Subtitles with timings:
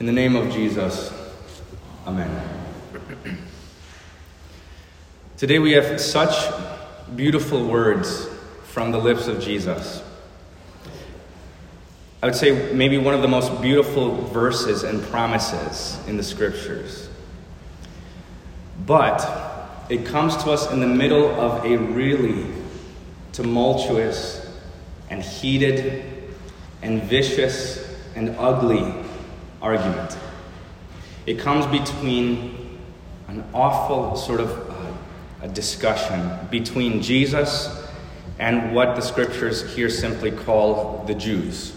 [0.00, 1.12] In the name of Jesus,
[2.06, 2.30] Amen.
[5.36, 6.54] Today we have such
[7.16, 8.28] beautiful words
[8.62, 10.04] from the lips of Jesus.
[12.22, 17.08] I would say maybe one of the most beautiful verses and promises in the scriptures.
[18.86, 22.46] But it comes to us in the middle of a really
[23.32, 24.48] tumultuous
[25.10, 26.04] and heated
[26.82, 29.07] and vicious and ugly
[29.60, 30.16] argument.
[31.26, 32.78] It comes between
[33.28, 34.92] an awful sort of uh,
[35.42, 37.86] a discussion between Jesus
[38.38, 41.74] and what the scriptures here simply call the Jews.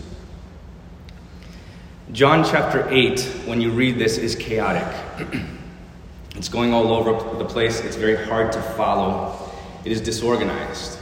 [2.12, 4.88] John chapter 8, when you read this, is chaotic.
[6.36, 9.50] it's going all over the place, it's very hard to follow,
[9.86, 10.98] it is disorganized.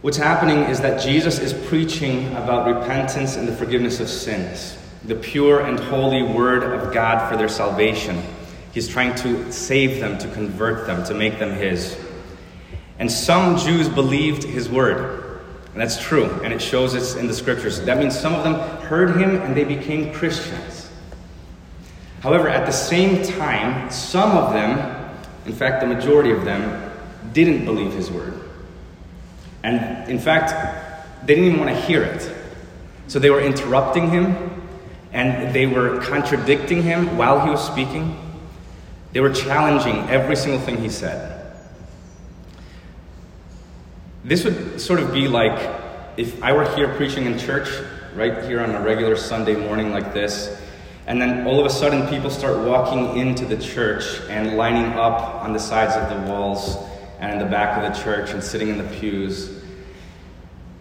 [0.00, 5.14] What's happening is that Jesus is preaching about repentance and the forgiveness of sins, the
[5.14, 8.22] pure and holy word of God for their salvation.
[8.72, 11.98] He's trying to save them, to convert them, to make them His.
[12.98, 15.28] And some Jews believed His word.
[15.72, 17.80] And that's true, and it shows us in the scriptures.
[17.82, 20.90] That means some of them heard him and they became Christians.
[22.20, 25.14] However, at the same time, some of them,
[25.46, 26.92] in fact, the majority of them,
[27.32, 28.40] didn't believe his word.
[29.62, 32.28] And in fact, they didn't even want to hear it.
[33.06, 34.57] So they were interrupting him
[35.12, 38.16] and they were contradicting him while he was speaking.
[39.12, 41.34] They were challenging every single thing he said.
[44.24, 45.58] This would sort of be like
[46.16, 47.68] if I were here preaching in church,
[48.14, 50.60] right here on a regular Sunday morning like this,
[51.06, 55.42] and then all of a sudden people start walking into the church and lining up
[55.42, 56.76] on the sides of the walls
[57.20, 59.62] and in the back of the church and sitting in the pews,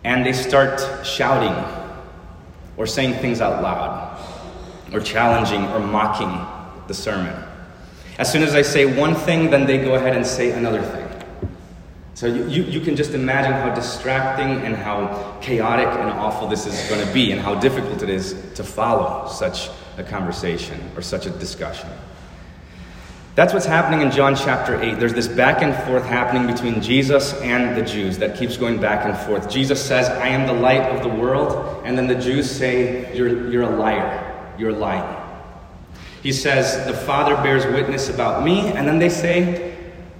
[0.04, 1.54] and they start shouting
[2.76, 4.07] or saying things out loud
[4.94, 6.46] or challenging or mocking
[6.88, 7.36] the sermon.
[8.18, 11.08] As soon as I say one thing, then they go ahead and say another thing.
[12.16, 16.66] So you, you, you, can just imagine how distracting and how chaotic and awful this
[16.66, 21.04] is going to be, and how difficult it is to follow such a conversation or
[21.04, 21.90] such a discussion.
[23.36, 25.00] That's what's happening in John chapter 8.
[25.00, 29.06] There's this back and forth happening between Jesus and the Jews that keeps going back
[29.06, 29.48] and forth.
[29.48, 33.52] Jesus says, I am the light of the world, and then the Jews say, You're,
[33.52, 34.27] you're a liar.
[34.58, 35.24] You're lying.
[36.24, 39.76] He says, The Father bears witness about me, and then they say,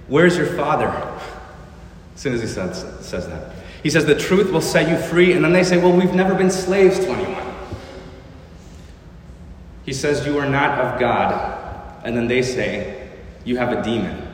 [0.06, 0.88] Where's your Father?
[2.14, 3.52] as soon as he says, says that.
[3.82, 5.32] He says, The truth will set you free.
[5.32, 7.54] And then they say, Well, we've never been slaves to anyone.
[9.84, 12.04] He says, You are not of God.
[12.04, 13.10] And then they say,
[13.44, 14.26] You have a demon.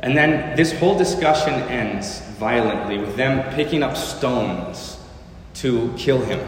[0.00, 4.98] And then this whole discussion ends violently with them picking up stones
[5.54, 6.40] to kill him.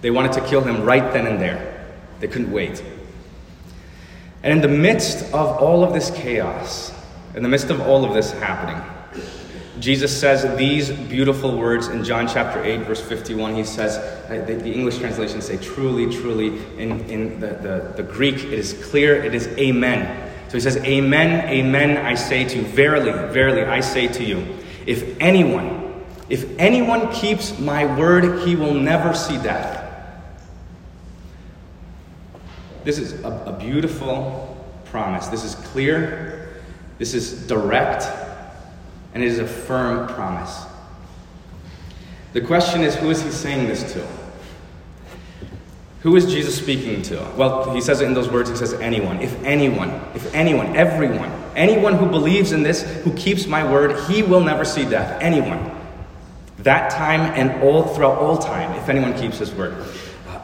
[0.00, 1.86] They wanted to kill him right then and there,
[2.20, 2.82] they couldn't wait.
[4.42, 6.92] And in the midst of all of this chaos,
[7.34, 8.80] in the midst of all of this happening,
[9.80, 13.54] Jesus says these beautiful words in John chapter 8, verse 51.
[13.54, 16.48] He says, uh, the, the English translations say, truly, truly.
[16.78, 20.28] In, in the, the, the Greek, it is clear, it is amen.
[20.48, 24.58] So he says, Amen, amen, I say to you, verily, verily, I say to you,
[24.86, 29.87] if anyone, if anyone keeps my word, he will never see death.
[32.88, 34.56] This is a, a beautiful
[34.86, 35.26] promise.
[35.26, 36.54] This is clear.
[36.96, 38.04] This is direct.
[39.12, 40.64] And it is a firm promise.
[42.32, 44.08] The question is who is he saying this to?
[46.00, 47.16] Who is Jesus speaking to?
[47.36, 48.48] Well, he says it in those words.
[48.48, 49.20] He says, anyone.
[49.20, 54.22] If anyone, if anyone, everyone, anyone who believes in this, who keeps my word, he
[54.22, 55.20] will never see death.
[55.20, 55.78] Anyone.
[56.60, 59.76] That time and all throughout all time, if anyone keeps his word.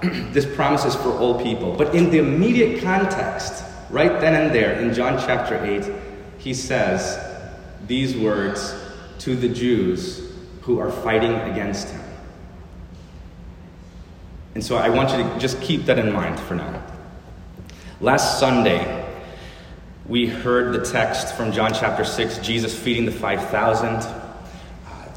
[0.33, 1.75] this promise is for all people.
[1.77, 5.91] But in the immediate context, right then and there, in John chapter 8,
[6.39, 7.19] he says
[7.87, 8.75] these words
[9.21, 12.01] to the Jews who are fighting against him.
[14.55, 16.83] And so I want you to just keep that in mind for now.
[18.01, 19.05] Last Sunday,
[20.07, 23.87] we heard the text from John chapter 6, Jesus feeding the 5,000.
[23.87, 24.25] Uh,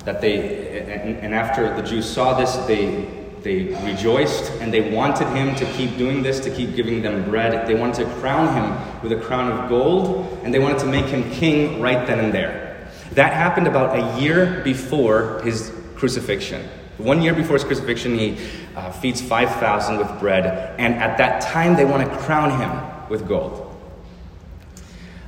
[0.06, 3.17] that they, and, and after the Jews saw this, they
[3.48, 7.66] they rejoiced and they wanted him to keep doing this, to keep giving them bread.
[7.66, 11.06] They wanted to crown him with a crown of gold and they wanted to make
[11.06, 12.90] him king right then and there.
[13.14, 16.62] That happened about a year before his crucifixion.
[16.98, 18.38] One year before his crucifixion, he
[18.76, 23.28] uh, feeds 5,000 with bread, and at that time, they want to crown him with
[23.28, 23.64] gold.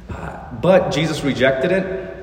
[0.10, 2.18] Uh, but Jesus rejected it,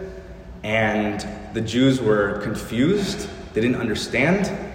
[0.64, 3.28] and the Jews were confused.
[3.54, 4.65] They didn't understand.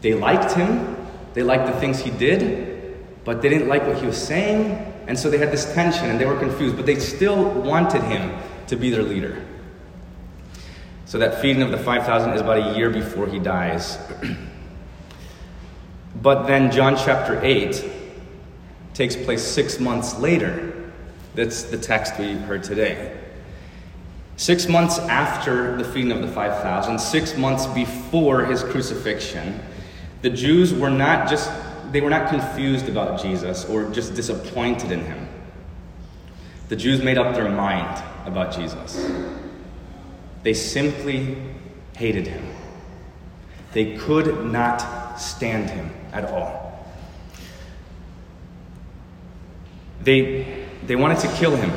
[0.00, 0.96] They liked him.
[1.34, 4.72] They liked the things he did, but they didn't like what he was saying,
[5.06, 8.38] and so they had this tension and they were confused, but they still wanted him
[8.66, 9.42] to be their leader.
[11.06, 13.98] So that feeding of the 5,000 is about a year before he dies.
[16.22, 17.90] but then John chapter 8
[18.92, 20.90] takes place six months later.
[21.34, 23.16] That's the text we heard today.
[24.36, 29.60] Six months after the feeding of the 5,000, six months before his crucifixion,
[30.22, 31.50] the Jews were not just,
[31.92, 35.28] they were not confused about Jesus or just disappointed in him.
[36.68, 39.10] The Jews made up their mind about Jesus.
[40.42, 41.36] They simply
[41.96, 42.44] hated him.
[43.72, 46.86] They could not stand him at all.
[50.02, 51.70] They, they wanted to kill him.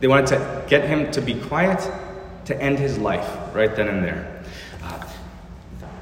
[0.00, 1.80] They wanted to get him to be quiet,
[2.46, 4.37] to end his life right then and there.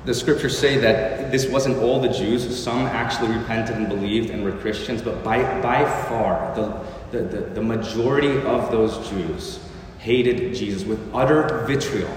[0.07, 2.57] The scriptures say that this wasn't all the Jews.
[2.57, 6.81] Some actually repented and believed and were Christians, but by, by far, the,
[7.11, 9.59] the, the, the majority of those Jews
[9.99, 12.17] hated Jesus with utter vitriol.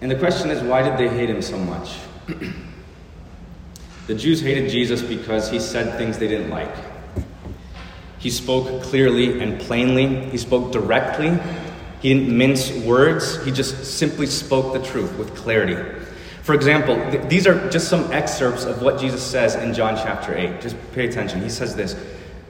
[0.00, 1.96] And the question is, why did they hate him so much?
[4.06, 6.74] the Jews hated Jesus because he said things they didn't like.
[8.20, 11.38] He spoke clearly and plainly, he spoke directly.
[12.00, 15.76] He didn't mince words, he just simply spoke the truth with clarity.
[16.42, 20.32] For example, th- these are just some excerpts of what Jesus says in John chapter
[20.32, 20.60] 8.
[20.60, 21.42] Just pay attention.
[21.42, 21.96] He says this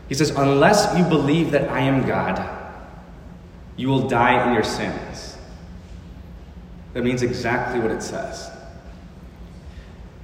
[0.08, 2.46] He says, Unless you believe that I am God,
[3.76, 5.38] you will die in your sins.
[6.92, 8.50] That means exactly what it says.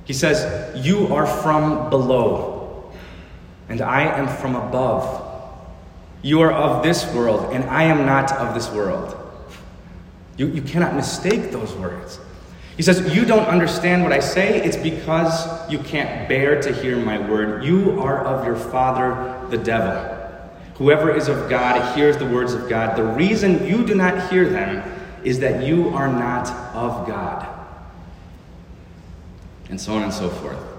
[0.04, 2.92] He says, You are from below,
[3.70, 5.31] and I am from above.
[6.22, 9.16] You are of this world, and I am not of this world.
[10.36, 12.20] You, you cannot mistake those words.
[12.76, 14.62] He says, You don't understand what I say.
[14.62, 17.64] It's because you can't bear to hear my word.
[17.64, 20.18] You are of your father, the devil.
[20.76, 22.96] Whoever is of God hears the words of God.
[22.96, 24.82] The reason you do not hear them
[25.22, 27.48] is that you are not of God.
[29.68, 30.71] And so on and so forth.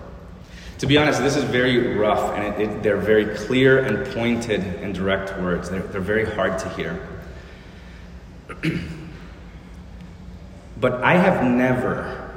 [0.84, 4.60] To be honest, this is very rough, and it, it, they're very clear and pointed
[4.60, 5.70] and direct words.
[5.70, 7.08] They're, they're very hard to hear.
[10.82, 12.30] but I have never,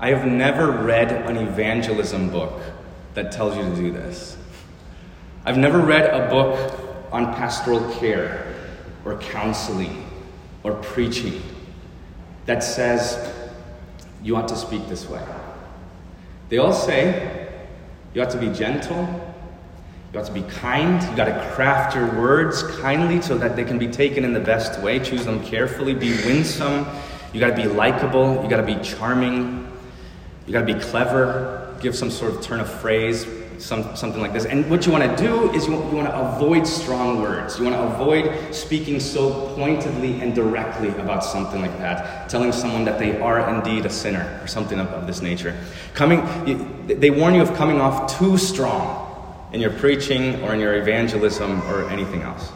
[0.00, 2.60] I have never read an evangelism book
[3.14, 4.36] that tells you to do this.
[5.44, 6.58] I've never read a book
[7.12, 8.52] on pastoral care
[9.04, 10.10] or counseling
[10.64, 11.40] or preaching
[12.46, 13.32] that says
[14.24, 15.24] you ought to speak this way.
[16.48, 17.39] They all say
[18.14, 19.08] you have to be gentle.
[20.12, 21.00] You have to be kind.
[21.02, 24.40] You got to craft your words kindly so that they can be taken in the
[24.40, 24.98] best way.
[24.98, 25.94] Choose them carefully.
[25.94, 26.86] Be winsome.
[27.32, 28.42] You got to be likable.
[28.42, 29.70] You got to be charming.
[30.46, 31.76] You got to be clever.
[31.80, 33.24] Give some sort of turn of phrase,
[33.60, 34.46] some, something like this.
[34.46, 37.58] And what you want to do is you, you want to avoid strong words.
[37.58, 42.84] You want to avoid speaking so pointedly and directly about something like that, telling someone
[42.84, 45.56] that they are indeed a sinner or something of, of this nature.
[45.94, 46.22] Coming,
[46.86, 49.06] they warn you of coming off too strong
[49.52, 52.50] in your preaching or in your evangelism or anything else.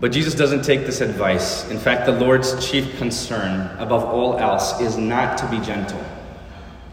[0.00, 1.68] But Jesus doesn't take this advice.
[1.70, 6.00] In fact, the Lord's chief concern, above all else, is not to be gentle.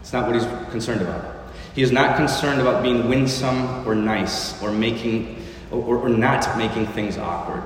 [0.00, 1.35] It's not what he's concerned about.
[1.76, 6.86] He is not concerned about being winsome or nice or making or, or not making
[6.86, 7.62] things awkward.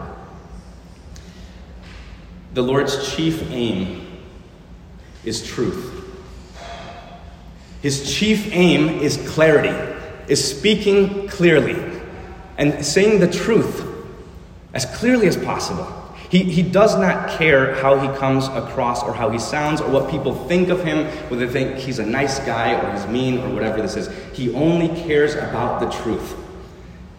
[2.55, 4.05] The Lord's chief aim
[5.25, 5.97] is truth.
[7.83, 9.76] His chief aim is clarity,
[10.26, 11.76] is speaking clearly
[12.59, 13.87] and saying the truth
[14.75, 15.87] as clearly as possible.
[16.31, 20.09] He, he does not care how he comes across or how he sounds or what
[20.09, 23.53] people think of him, whether they think he's a nice guy or he's mean or
[23.53, 24.09] whatever this is.
[24.33, 26.37] He only cares about the truth.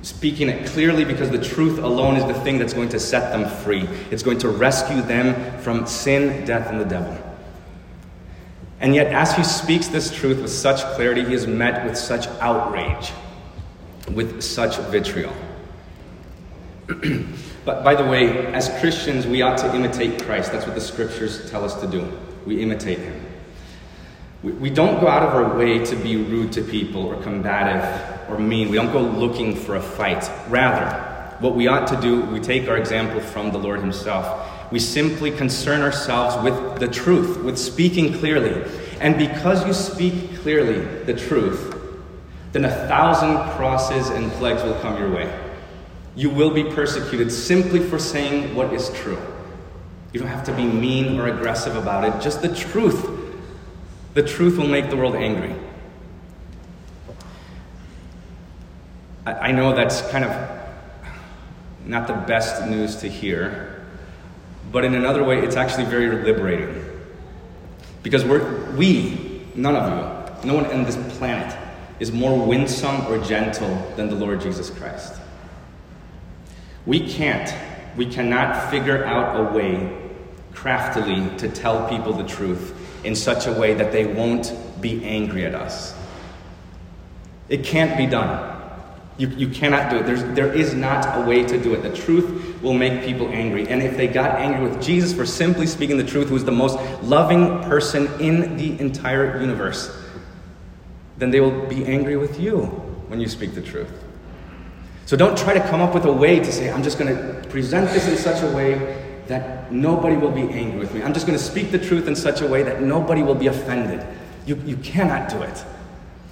[0.02, 3.50] Speaking it clearly because the truth alone is the thing that's going to set them
[3.64, 3.82] free.
[4.12, 7.16] It's going to rescue them from sin, death, and the devil.
[8.80, 12.28] And yet, as he speaks this truth with such clarity, he is met with such
[12.40, 13.12] outrage,
[14.10, 15.34] with such vitriol.
[17.64, 20.52] But by the way, as Christians, we ought to imitate Christ.
[20.52, 22.12] That's what the scriptures tell us to do.
[22.46, 23.26] We imitate him.
[24.42, 27.84] We, we don't go out of our way to be rude to people or combative
[28.30, 28.70] or mean.
[28.70, 30.30] We don't go looking for a fight.
[30.50, 34.72] Rather, what we ought to do, we take our example from the Lord himself.
[34.72, 38.64] We simply concern ourselves with the truth, with speaking clearly.
[39.00, 41.78] And because you speak clearly the truth,
[42.54, 45.51] then a thousand crosses and plagues will come your way.
[46.16, 49.22] You will be persecuted simply for saying what is true.
[50.14, 53.08] You don't have to be mean or aggressive about it, just the truth
[54.14, 55.56] The truth will make the world angry.
[59.26, 60.50] I, know that's kind of
[61.86, 63.86] not the best news to hear,
[64.72, 66.84] but in another way, it's actually very liberating.
[68.04, 69.88] Because we're, we, none of
[70.44, 71.56] you, no one on this planet,
[72.00, 75.14] is more winsome or gentle than the Lord Jesus Christ.
[76.86, 77.54] We can't,
[77.96, 79.98] we cannot figure out a way
[80.54, 85.46] craftily to tell people the truth in such a way that they won't be angry
[85.46, 85.96] at us.
[87.50, 88.50] It can't be done.
[89.18, 90.06] You, you cannot do it.
[90.06, 91.84] There's, there is not a way to do it.
[91.84, 93.68] The truth will make people angry.
[93.68, 96.52] And if they got angry with Jesus for simply speaking the truth, who is the
[96.52, 99.96] most loving person in the entire universe,
[101.18, 102.62] then they will be angry with you
[103.10, 103.92] when you speak the truth.
[105.06, 107.48] So don't try to come up with a way to say, I'm just going to
[107.50, 111.04] present this in such a way that nobody will be angry with me.
[111.04, 113.48] I'm just going to speak the truth in such a way that nobody will be
[113.48, 114.06] offended.
[114.46, 115.66] You, you cannot do it.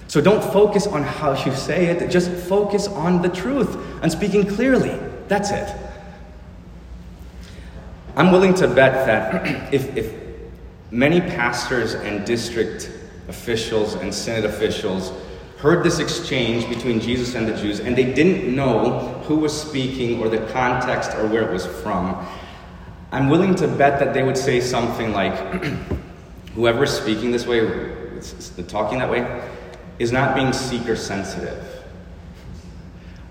[0.08, 4.48] So don't focus on how you say it, just focus on the truth and speaking
[4.48, 4.98] clearly.
[5.28, 5.76] That's it.
[8.16, 10.14] I'm willing to bet that if, if
[10.92, 12.92] many pastors and district
[13.28, 15.14] officials and synod officials
[15.60, 20.22] heard this exchange between Jesus and the Jews and they didn't know who was speaking
[20.22, 22.26] or the context or where it was from,
[23.12, 25.38] I'm willing to bet that they would say something like,
[26.56, 27.60] whoever's speaking this way,
[28.68, 29.44] talking that way,
[29.98, 31.84] is not being seeker sensitive.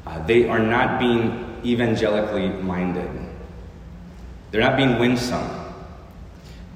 [0.07, 3.11] Uh, they are not being evangelically minded.
[4.51, 5.49] They're not being winsome.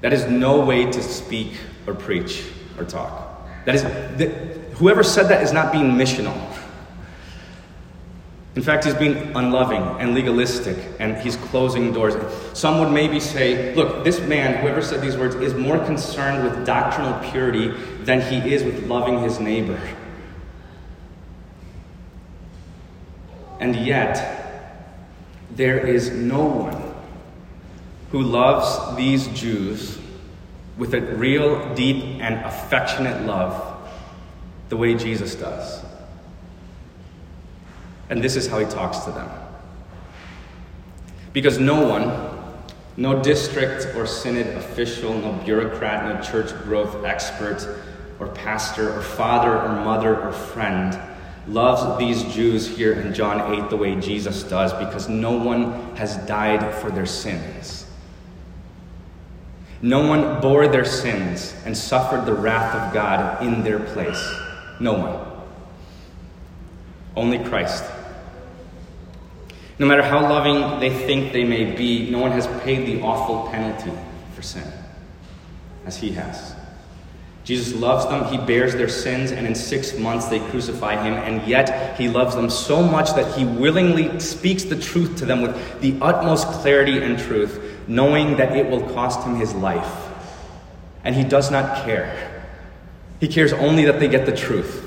[0.01, 1.53] That is no way to speak
[1.85, 2.43] or preach
[2.77, 3.47] or talk.
[3.65, 6.35] That is, that, whoever said that is not being missional.
[8.55, 12.13] In fact, he's being unloving and legalistic and he's closing doors.
[12.57, 16.65] Some would maybe say, look, this man, whoever said these words, is more concerned with
[16.65, 17.69] doctrinal purity
[18.03, 19.79] than he is with loving his neighbor.
[23.59, 24.69] And yet,
[25.51, 26.93] there is no one
[28.11, 29.97] who loves these Jews
[30.77, 33.72] with a real, deep, and affectionate love
[34.73, 35.83] the way Jesus does.
[38.09, 39.29] And this is how he talks to them.
[41.31, 42.11] Because no one,
[42.97, 47.83] no district or synod official, no bureaucrat, no church growth expert,
[48.19, 50.99] or pastor, or father, or mother, or friend
[51.47, 56.17] loves these Jews here in John 8 the way Jesus does because no one has
[56.25, 57.85] died for their sins.
[59.83, 64.39] No one bore their sins and suffered the wrath of God in their place.
[64.79, 65.43] No one.
[67.15, 67.83] Only Christ.
[69.79, 73.49] No matter how loving they think they may be, no one has paid the awful
[73.49, 73.91] penalty
[74.35, 74.63] for sin
[75.85, 76.55] as he has.
[77.43, 81.45] Jesus loves them, he bears their sins, and in six months they crucify him, and
[81.45, 85.81] yet he loves them so much that he willingly speaks the truth to them with
[85.81, 90.09] the utmost clarity and truth, knowing that it will cost him his life.
[91.03, 92.32] And he does not care.
[93.23, 94.83] He cares only that they get the truth.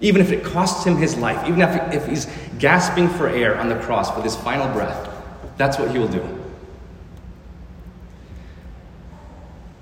[0.00, 2.28] Even if it costs him his life, even if, if he's
[2.60, 5.10] gasping for air on the cross with his final breath,
[5.56, 6.24] that's what he will do.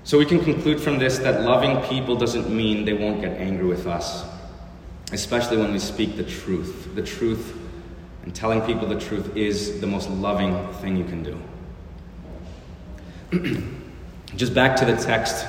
[0.05, 3.67] So we can conclude from this that loving people doesn't mean they won't get angry
[3.67, 4.25] with us,
[5.11, 6.95] especially when we speak the truth.
[6.95, 7.55] The truth
[8.23, 11.37] and telling people the truth is the most loving thing you can
[13.29, 13.63] do.
[14.35, 15.45] Just back to the text.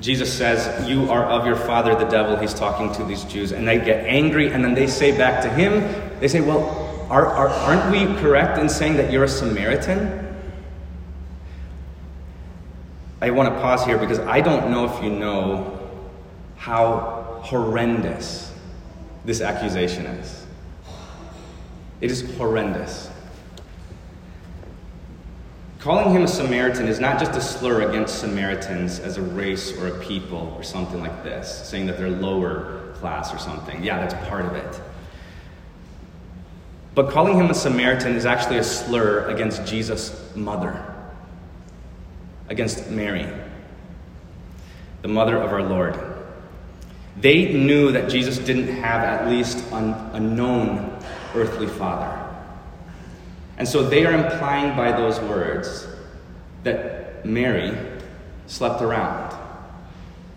[0.00, 2.36] Jesus says, You are of your father, the devil.
[2.36, 3.52] He's talking to these Jews.
[3.52, 5.80] And they get angry, and then they say back to him,
[6.20, 10.20] They say, Well, are, are, aren't we correct in saying that you're a Samaritan?
[13.20, 15.80] I want to pause here because I don't know if you know
[16.56, 18.52] how horrendous
[19.24, 20.44] this accusation is.
[22.00, 23.10] It is horrendous.
[25.84, 29.88] Calling him a Samaritan is not just a slur against Samaritans as a race or
[29.88, 33.84] a people or something like this, saying that they're lower class or something.
[33.84, 34.80] Yeah, that's part of it.
[36.94, 40.90] But calling him a Samaritan is actually a slur against Jesus' mother
[42.48, 43.30] against Mary,
[45.02, 45.98] the mother of our Lord.
[47.18, 50.98] They knew that Jesus didn't have at least an, a known
[51.34, 52.23] earthly father.
[53.58, 55.86] And so they are implying by those words
[56.64, 57.76] that Mary
[58.46, 59.34] slept around,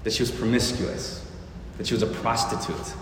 [0.03, 1.29] that she was promiscuous,
[1.77, 2.93] that she was a prostitute,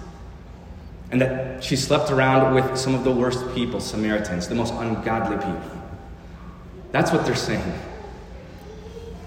[1.12, 5.38] and that she slept around with some of the worst people, Samaritans, the most ungodly
[5.38, 5.82] people.
[6.92, 7.80] That's what they're saying.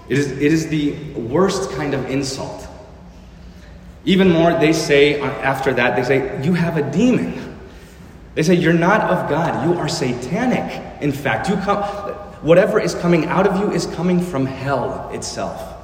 [0.09, 2.67] It is, it is the worst kind of insult.
[4.05, 7.48] Even more, they say after that, they say, You have a demon.
[8.35, 9.67] They say, You're not of God.
[9.67, 11.01] You are satanic.
[11.01, 11.83] In fact, you come,
[12.41, 15.75] whatever is coming out of you is coming from hell itself.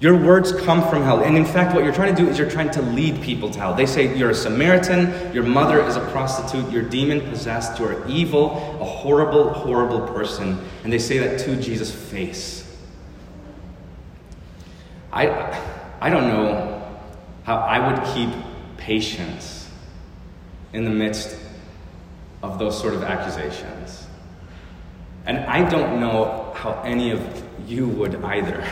[0.00, 1.20] Your words come from hell.
[1.20, 3.58] And in fact, what you're trying to do is you're trying to lead people to
[3.58, 3.74] hell.
[3.74, 8.50] They say you're a Samaritan, your mother is a prostitute, you're demon possessed, you're evil,
[8.80, 10.62] a horrible, horrible person.
[10.82, 12.70] And they say that to Jesus' face.
[15.10, 15.28] I,
[16.00, 16.86] I don't know
[17.44, 18.30] how I would keep
[18.76, 19.63] patience
[20.74, 21.38] in the midst
[22.42, 24.06] of those sort of accusations.
[25.24, 28.62] And I don't know how any of you would either.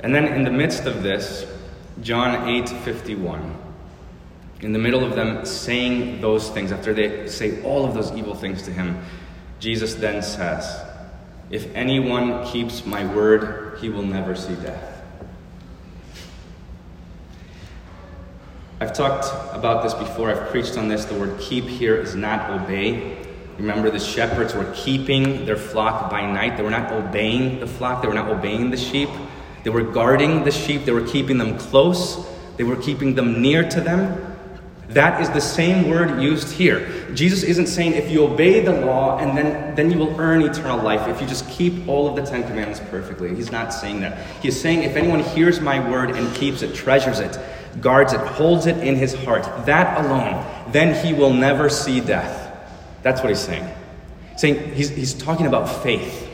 [0.00, 1.44] And then in the midst of this,
[2.00, 3.56] John 8 51,
[4.62, 8.34] in the middle of them saying those things, after they say all of those evil
[8.34, 9.02] things to him,
[9.58, 10.80] Jesus then says,
[11.50, 14.89] If anyone keeps my word, he will never see death.
[18.82, 21.04] I've talked about this before, I've preached on this.
[21.04, 23.18] The word keep here is not obey.
[23.58, 26.56] Remember, the shepherds were keeping their flock by night.
[26.56, 29.10] They were not obeying the flock, they were not obeying the sheep.
[29.64, 33.68] They were guarding the sheep, they were keeping them close, they were keeping them near
[33.68, 34.34] to them.
[34.88, 36.88] That is the same word used here.
[37.12, 40.82] Jesus isn't saying if you obey the law and then, then you will earn eternal
[40.82, 43.34] life, if you just keep all of the Ten Commandments perfectly.
[43.34, 44.26] He's not saying that.
[44.40, 47.38] He's saying if anyone hears my word and keeps it, treasures it,
[47.80, 52.56] guards it, holds it in his heart, that alone, then he will never see death.
[53.02, 53.68] That's what he's saying.
[54.36, 56.28] Saying he's, he's talking about faith.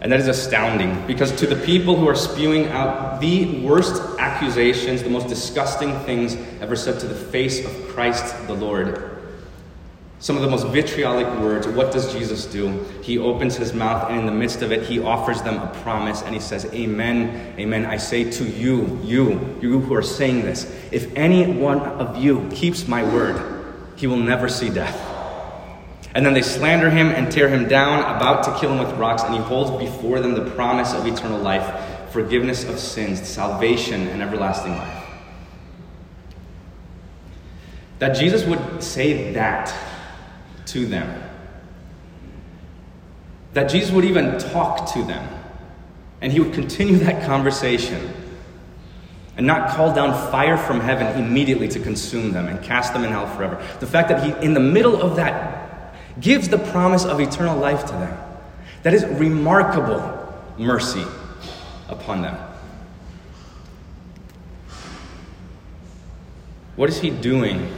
[0.00, 5.02] And that is astounding because to the people who are spewing out the worst accusations,
[5.02, 9.13] the most disgusting things ever said to the face of Christ the Lord,
[10.20, 12.82] some of the most vitriolic words, what does Jesus do?
[13.02, 16.22] He opens his mouth, and in the midst of it, he offers them a promise,
[16.22, 17.84] and he says, Amen, amen.
[17.84, 22.48] I say to you, you, you who are saying this, if any one of you
[22.50, 25.10] keeps my word, he will never see death.
[26.14, 29.24] And then they slander him and tear him down, about to kill him with rocks,
[29.24, 34.22] and he holds before them the promise of eternal life, forgiveness of sins, salvation, and
[34.22, 35.04] everlasting life.
[37.98, 39.74] That Jesus would say that
[40.66, 41.22] to them.
[43.52, 45.28] That Jesus would even talk to them.
[46.20, 48.12] And he would continue that conversation
[49.36, 53.10] and not call down fire from heaven immediately to consume them and cast them in
[53.10, 53.62] hell forever.
[53.80, 57.84] The fact that he, in the middle of that gives the promise of eternal life
[57.86, 58.18] to them.
[58.82, 61.04] That is remarkable mercy
[61.88, 62.36] upon them.
[66.76, 67.72] What is he doing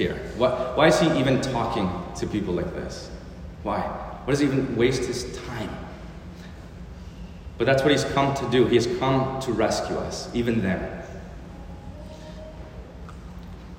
[0.00, 0.16] here?
[0.36, 3.10] What, why is he even talking to people like this?
[3.62, 3.80] Why?
[3.80, 5.70] Why does he even waste his time?
[7.58, 8.66] But that's what he's come to do.
[8.66, 11.02] He has come to rescue us, even them.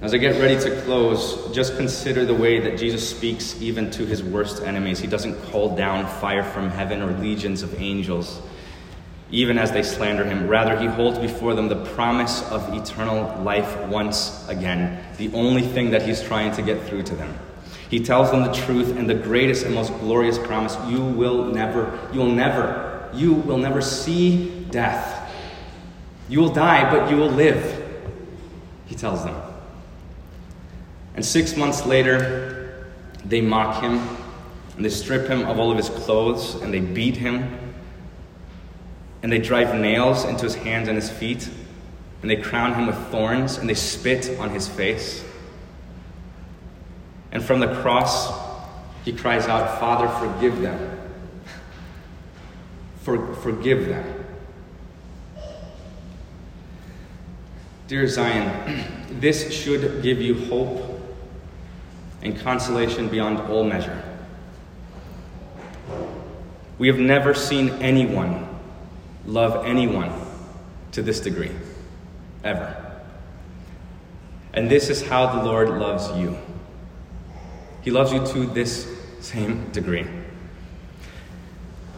[0.01, 4.05] As I get ready to close, just consider the way that Jesus speaks even to
[4.05, 4.99] his worst enemies.
[4.99, 8.41] He doesn't call down fire from heaven or legions of angels,
[9.31, 10.47] even as they slander him.
[10.47, 15.91] Rather, he holds before them the promise of eternal life once again, the only thing
[15.91, 17.33] that he's trying to get through to them.
[17.89, 21.99] He tells them the truth and the greatest and most glorious promise you will never,
[22.13, 25.29] you will never, you will never see death.
[26.29, 27.83] You will die, but you will live,
[28.85, 29.35] he tells them.
[31.15, 32.87] And six months later,
[33.25, 33.99] they mock him,
[34.75, 37.59] and they strip him of all of his clothes, and they beat him,
[39.23, 41.49] and they drive nails into his hands and his feet,
[42.21, 45.23] and they crown him with thorns, and they spit on his face.
[47.31, 48.31] And from the cross,
[49.05, 50.97] he cries out, Father, forgive them.
[53.01, 54.25] For, forgive them.
[57.87, 58.85] Dear Zion,
[59.19, 60.99] this should give you hope
[62.21, 64.03] and consolation beyond all measure.
[66.77, 68.50] We have never seen anyone
[69.25, 70.11] love anyone
[70.91, 71.51] to this degree,
[72.43, 72.75] ever.
[74.53, 76.37] And this is how the Lord loves you.
[77.81, 78.87] He loves you to this
[79.21, 80.05] same degree.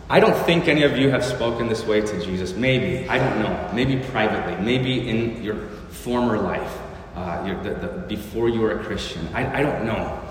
[0.09, 2.53] I don't think any of you have spoken this way to Jesus.
[2.53, 3.71] Maybe, I don't know.
[3.73, 5.55] Maybe privately, maybe in your
[5.89, 6.77] former life
[7.15, 9.27] uh, the, the, before you were a Christian.
[9.33, 10.21] I, I don't know.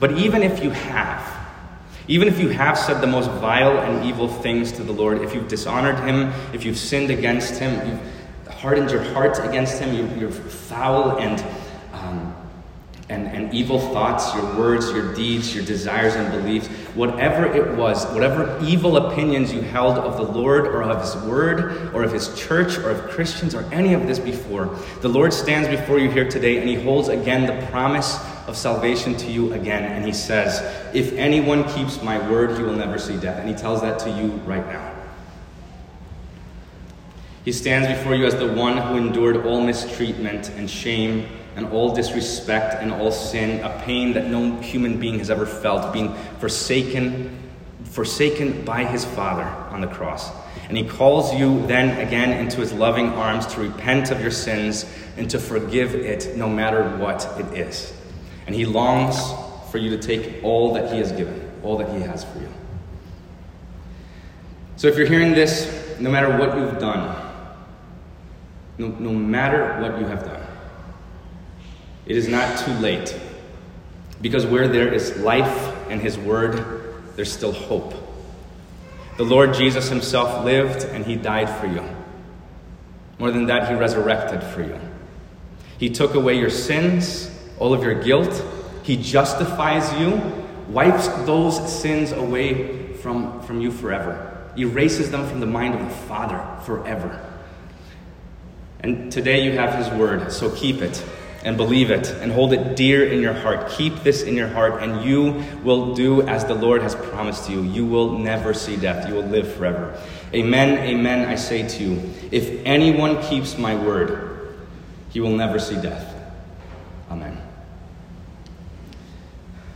[0.00, 1.45] But even if you have,
[2.08, 5.34] even if you have said the most vile and evil things to the Lord, if
[5.34, 10.30] you've dishonored him, if you've sinned against him, you've hardened your heart against him, you,
[10.30, 11.44] foul and
[11.92, 12.36] um,
[13.08, 18.04] and, and evil thoughts, your words, your deeds, your desires and beliefs, whatever it was,
[18.06, 22.36] whatever evil opinions you held of the Lord or of His Word or of His
[22.36, 26.28] church or of Christians or any of this before, the Lord stands before you here
[26.28, 29.84] today and He holds again the promise of salvation to you again.
[29.84, 30.60] And He says,
[30.94, 33.38] If anyone keeps my word, he will never see death.
[33.38, 34.92] And He tells that to you right now.
[37.44, 41.94] He stands before you as the one who endured all mistreatment and shame and all
[41.94, 47.38] disrespect and all sin, a pain that no human being has ever felt, being forsaken,
[47.84, 50.30] forsaken by his Father on the cross.
[50.68, 54.84] And he calls you then again into his loving arms to repent of your sins
[55.16, 57.92] and to forgive it no matter what it is.
[58.46, 59.16] And he longs
[59.70, 62.48] for you to take all that he has given, all that he has for you.
[64.76, 67.16] So if you're hearing this, no matter what you've done,
[68.78, 70.42] no, no matter what you have done,
[72.04, 73.18] it is not too late.
[74.20, 77.94] Because where there is life and His Word, there's still hope.
[79.16, 81.84] The Lord Jesus Himself lived and He died for you.
[83.18, 84.78] More than that, He resurrected for you.
[85.78, 88.42] He took away your sins, all of your guilt.
[88.82, 90.20] He justifies you,
[90.68, 95.94] wipes those sins away from, from you forever, erases them from the mind of the
[96.06, 97.22] Father forever.
[98.80, 101.04] And today you have His Word, so keep it
[101.46, 103.70] and believe it and hold it dear in your heart.
[103.70, 107.62] Keep this in your heart, and you will do as the Lord has promised you.
[107.62, 110.00] You will never see death, you will live forever.
[110.34, 112.12] Amen, amen, I say to you.
[112.32, 114.56] If anyone keeps my word,
[115.10, 116.14] he will never see death.
[117.10, 117.40] Amen.